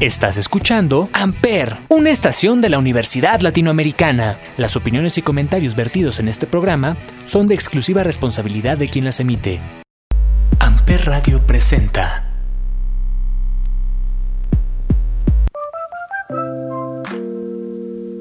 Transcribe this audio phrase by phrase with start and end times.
[0.00, 4.40] Estás escuchando Amper, una estación de la Universidad Latinoamericana.
[4.56, 9.20] Las opiniones y comentarios vertidos en este programa son de exclusiva responsabilidad de quien las
[9.20, 9.60] emite.
[10.58, 12.32] Amper Radio presenta.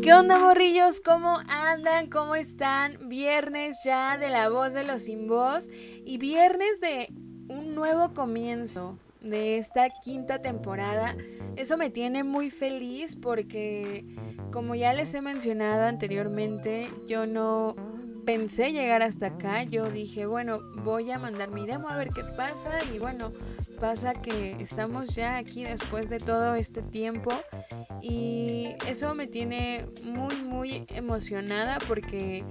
[0.03, 0.99] ¿Qué onda, morrillos?
[0.99, 2.09] ¿Cómo andan?
[2.09, 3.07] ¿Cómo están?
[3.07, 5.69] Viernes ya de la voz de los sin voz
[6.05, 7.07] y viernes de
[7.47, 11.15] un nuevo comienzo de esta quinta temporada.
[11.55, 14.05] Eso me tiene muy feliz porque,
[14.51, 17.75] como ya les he mencionado anteriormente, yo no
[18.25, 19.63] pensé llegar hasta acá.
[19.63, 22.71] Yo dije, bueno, voy a mandar mi demo a ver qué pasa.
[22.93, 23.31] Y bueno,
[23.79, 27.31] pasa que estamos ya aquí después de todo este tiempo.
[28.01, 32.43] Y eso me tiene muy, muy emocionada porque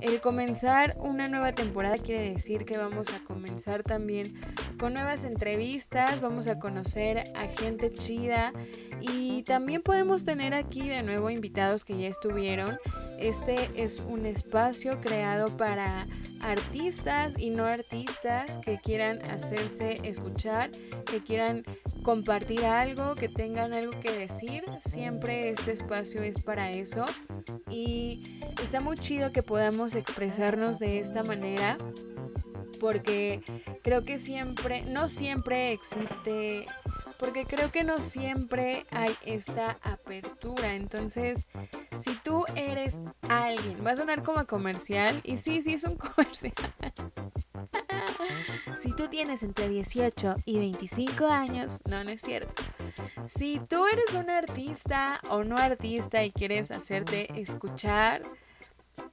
[0.00, 4.34] el comenzar una nueva temporada quiere decir que vamos a comenzar también
[4.78, 8.52] con nuevas entrevistas, vamos a conocer a gente chida
[9.00, 12.78] y también podemos tener aquí de nuevo invitados que ya estuvieron.
[13.18, 16.06] Este es un espacio creado para
[16.40, 20.70] artistas y no artistas que quieran hacerse escuchar,
[21.10, 21.64] que quieran
[22.06, 24.62] compartir algo, que tengan algo que decir.
[24.78, 27.04] Siempre este espacio es para eso.
[27.68, 31.76] Y está muy chido que podamos expresarnos de esta manera.
[32.78, 33.42] Porque
[33.82, 36.66] creo que siempre, no siempre existe
[37.18, 40.74] porque creo que no siempre hay esta apertura.
[40.74, 41.46] Entonces,
[41.96, 46.52] si tú eres alguien, va a sonar como comercial, y sí, sí es un comercial.
[48.80, 52.62] si tú tienes entre 18 y 25 años, no, no es cierto.
[53.26, 58.22] Si tú eres un artista o no artista y quieres hacerte escuchar,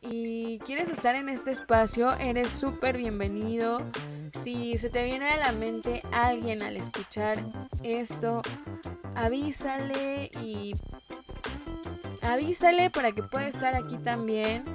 [0.01, 3.81] y quieres estar en este espacio, eres súper bienvenido.
[4.33, 7.43] Si se te viene a la mente alguien al escuchar
[7.83, 8.41] esto,
[9.15, 10.75] avísale y
[12.21, 14.65] avísale para que pueda estar aquí también.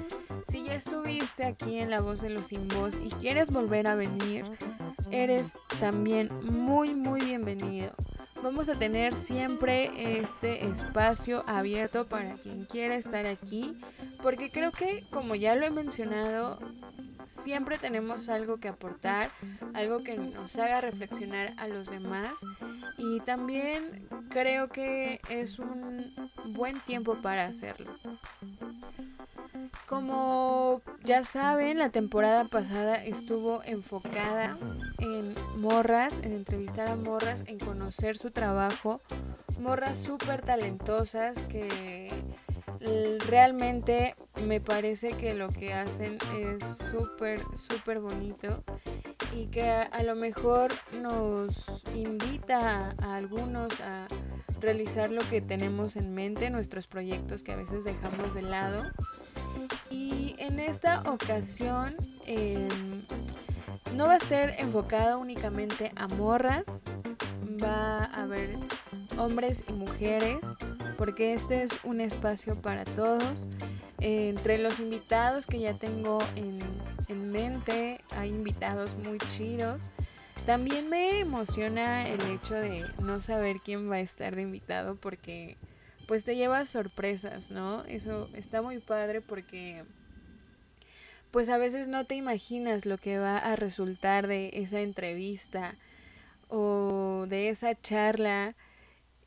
[0.69, 4.45] Ya estuviste aquí en La Voz de los Sin Voz y quieres volver a venir,
[5.09, 7.95] eres también muy, muy bienvenido.
[8.43, 13.73] Vamos a tener siempre este espacio abierto para quien quiera estar aquí,
[14.21, 16.59] porque creo que, como ya lo he mencionado,
[17.25, 19.31] siempre tenemos algo que aportar,
[19.73, 22.33] algo que nos haga reflexionar a los demás
[22.95, 26.13] y también creo que es un
[26.53, 27.98] buen tiempo para hacerlo.
[29.89, 34.55] Como ya saben, la temporada pasada estuvo enfocada
[34.99, 39.01] en morras, en entrevistar a morras, en conocer su trabajo.
[39.59, 42.09] Morras súper talentosas que
[43.27, 48.63] realmente me parece que lo que hacen es súper, súper bonito
[49.35, 54.05] y que a, lo mejor nos invita a algunos a
[54.59, 58.83] realizar lo que tenemos en mente, nuestros proyectos que a veces dejamos de lado.
[59.89, 61.95] Y en esta ocasión
[62.25, 62.67] em,
[63.95, 66.85] no va a ser enfocado únicamente a morras,
[67.63, 68.57] va a haber
[69.17, 70.39] hombres y mujeres,
[70.97, 73.47] porque este es un espacio para todos.
[74.01, 76.59] entre los invitados que ya tengo en,
[77.09, 79.89] en mente, hay invitados muy chidos.
[80.45, 85.57] También me emociona el hecho de no saber quién va a estar de invitado porque
[86.09, 87.83] pues te llevas sorpresas, ¿no?
[87.83, 89.85] Eso está muy padre porque
[91.29, 95.75] pues a veces no te imaginas lo que va a resultar de esa entrevista
[96.47, 98.55] o de esa charla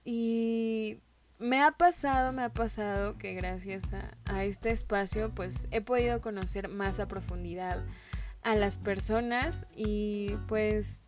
[0.04, 0.98] y
[1.38, 6.20] me ha pasado, me ha pasado que gracias a, a, este espacio pues he podido
[6.20, 7.80] conocer más a profundidad
[8.42, 10.98] a las personas y pues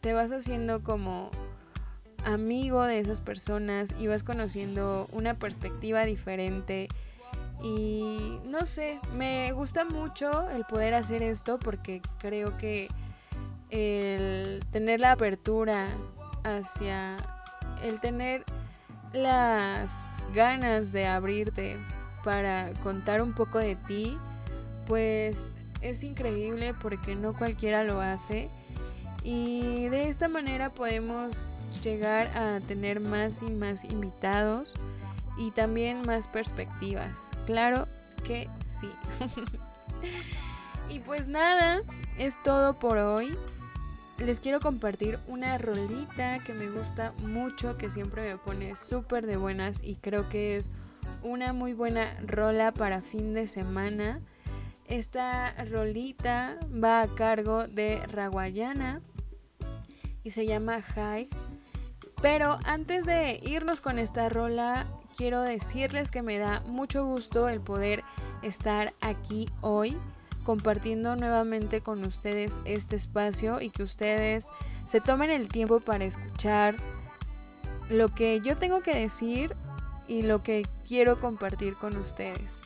[0.00, 1.30] te vas haciendo como
[2.24, 6.88] amigo de esas personas y vas conociendo una perspectiva diferente.
[7.62, 12.88] Y no sé, me gusta mucho el poder hacer esto porque creo que
[13.70, 15.88] el tener la apertura
[16.42, 17.16] hacia
[17.82, 18.44] el tener
[19.12, 21.78] las ganas de abrirte
[22.24, 24.16] para contar un poco de ti,
[24.86, 28.50] pues es increíble porque no cualquiera lo hace.
[29.22, 34.74] Y de esta manera podemos llegar a tener más y más invitados
[35.36, 37.30] y también más perspectivas.
[37.46, 37.88] Claro
[38.24, 38.90] que sí.
[40.88, 41.82] y pues nada,
[42.18, 43.36] es todo por hoy.
[44.18, 49.38] Les quiero compartir una rolita que me gusta mucho, que siempre me pone súper de
[49.38, 50.72] buenas y creo que es
[51.22, 54.20] una muy buena rola para fin de semana.
[54.84, 59.00] Esta rolita va a cargo de Raguayana
[60.22, 61.30] y se llama High
[62.22, 64.86] Pero antes de irnos con esta rola,
[65.16, 68.04] quiero decirles que me da mucho gusto el poder
[68.42, 69.96] estar aquí hoy
[70.44, 74.48] compartiendo nuevamente con ustedes este espacio y que ustedes
[74.86, 76.76] se tomen el tiempo para escuchar
[77.88, 79.54] lo que yo tengo que decir
[80.08, 82.62] y lo que quiero compartir con ustedes.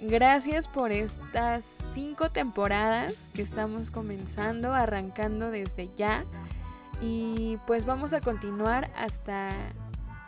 [0.00, 6.24] Gracias por estas cinco temporadas que estamos comenzando, arrancando desde ya.
[7.06, 9.50] Y pues vamos a continuar hasta,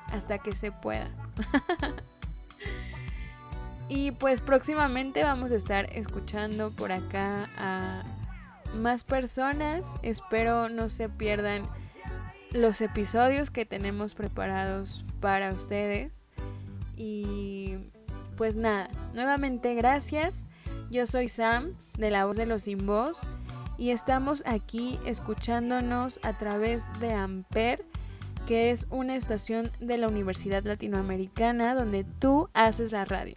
[0.09, 1.11] hasta que se pueda.
[3.89, 8.03] y pues próximamente vamos a estar escuchando por acá a
[8.75, 9.95] más personas.
[10.03, 11.63] Espero no se pierdan
[12.53, 16.27] los episodios que tenemos preparados para ustedes.
[16.95, 17.91] Y
[18.37, 20.47] pues nada, nuevamente gracias.
[20.91, 23.23] Yo soy Sam de La Voz de los Sin Voz
[23.79, 27.85] y estamos aquí escuchándonos a través de Amper,
[28.47, 33.35] que es una estación de la Universidad Latinoamericana donde tú haces la radio.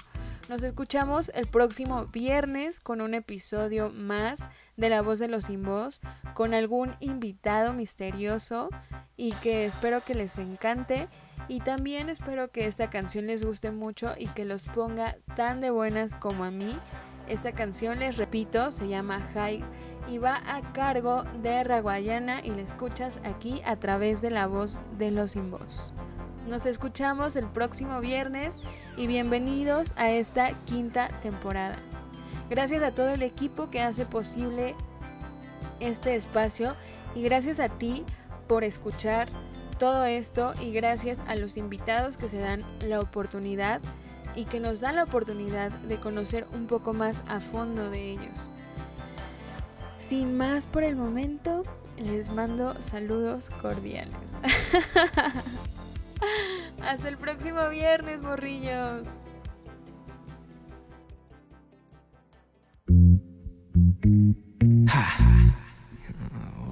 [0.49, 5.61] Nos escuchamos el próximo viernes con un episodio más de La Voz de los Sin
[5.61, 6.01] Voz,
[6.33, 8.69] con algún invitado misterioso
[9.15, 11.07] y que espero que les encante.
[11.47, 15.69] Y también espero que esta canción les guste mucho y que los ponga tan de
[15.69, 16.79] buenas como a mí.
[17.27, 19.63] Esta canción, les repito, se llama High
[20.09, 24.79] y va a cargo de Raguayana y la escuchas aquí a través de la voz
[24.97, 25.93] de los sin.
[26.47, 28.59] Nos escuchamos el próximo viernes
[28.97, 31.77] y bienvenidos a esta quinta temporada.
[32.49, 34.73] Gracias a todo el equipo que hace posible
[35.79, 36.75] este espacio
[37.13, 38.03] y gracias a ti
[38.47, 39.29] por escuchar
[39.77, 43.79] todo esto y gracias a los invitados que se dan la oportunidad
[44.35, 48.49] y que nos dan la oportunidad de conocer un poco más a fondo de ellos.
[49.99, 51.63] Sin más por el momento,
[51.97, 54.15] les mando saludos cordiales.
[56.81, 59.23] Hasta el próximo viernes, morrillos.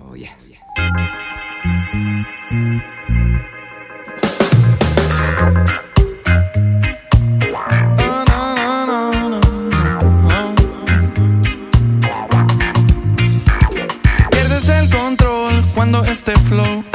[0.07, 0.61] Oh, yes, yes.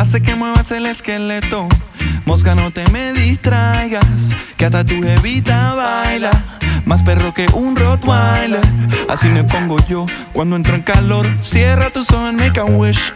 [0.03, 1.69] Hace que muevas el esqueleto.
[2.25, 6.31] Mosca, no te me distraigas, que hasta tu evita baila.
[6.85, 8.61] Más perro que un Rottweiler.
[9.09, 11.25] Así me pongo yo cuando entro en calor.
[11.41, 13.13] Cierra tus ojos, make a wish.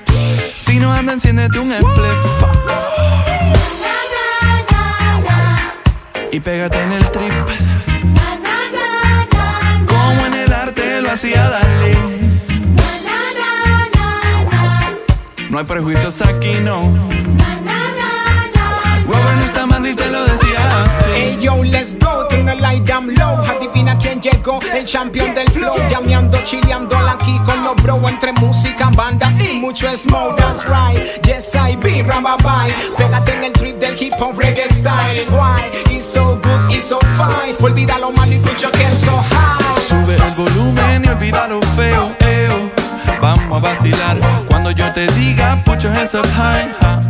[0.56, 2.44] Si no anda, enciéndete un spliff.
[6.30, 7.32] Y pégate en el trip.
[9.88, 12.25] Como en el arte lo hacía, dale.
[15.50, 16.92] No hay prejuicios aquí, no.
[19.06, 21.04] Robert está mal y te lo decía así.
[21.14, 23.38] Hey yo, let's go, tengo el light down low.
[23.44, 25.74] Adivina quién llegó, el champion del flow.
[25.88, 28.00] Llameando, chileando aquí con los bro.
[28.08, 30.36] Entre música, banda y mucho smoke.
[30.36, 32.74] That's right, yes I be, bye.
[32.96, 35.26] Pégate en el trip del hip hop reggae style.
[35.30, 35.70] Why?
[35.94, 37.54] It's so good, it's so fine.
[37.60, 39.22] Olvida lo malo y escucha que so
[44.96, 46.66] te diga, put your hands up high.
[46.80, 47.05] con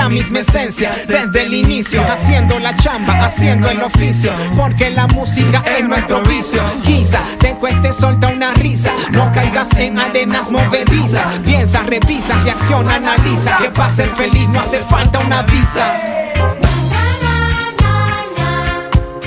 [0.00, 5.62] la misma esencia, desde el inicio, haciendo la chamba, haciendo el oficio, porque la música
[5.78, 6.62] es nuestro vicio.
[6.86, 13.58] Quizá te cueste solta una risa, no caigas en arenas movedizas, piensa, revisa, reacciona, analiza,
[13.58, 15.94] que para ser feliz no hace falta una visa.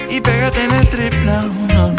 [0.10, 1.94] Y pégate en el trip now,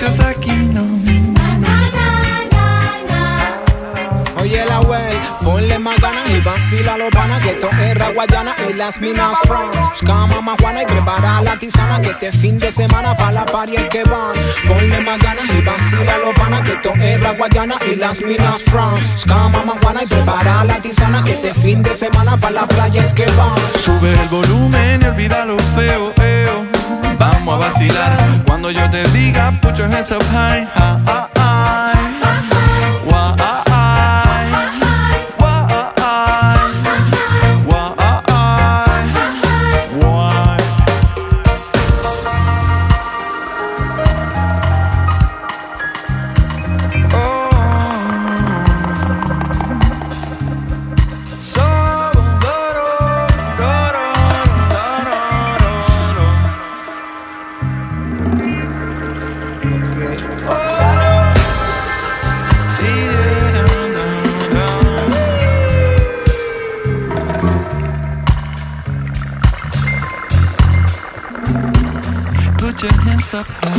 [0.00, 0.86] Aquí, no.
[4.40, 8.74] Oye la wey, ponle más ganas y vacila los panas Que esto es Raguayana y
[8.74, 13.16] las minas from Busca mamá Juana y prepara la tisana Que este fin de semana
[13.16, 14.32] pa' la party que van.
[14.68, 18.94] Ponle más ganas y vacila los panas Que esto es Raguayana y las minas from
[19.00, 23.02] Busca mamá Juana y prepara la tisana Que este fin de semana pa' la playa
[23.02, 23.58] es que van.
[23.84, 26.37] Sube el volumen y olvida lo feo, eo
[27.50, 30.66] A vacilar cuando yo te diga put your hands up high.
[73.34, 73.77] up high.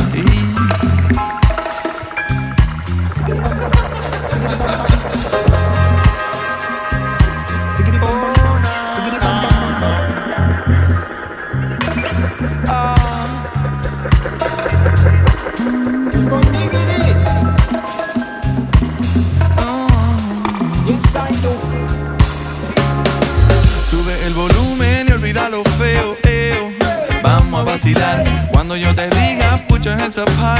[30.20, 30.59] apart.